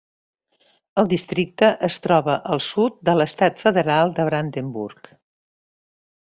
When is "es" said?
1.87-1.97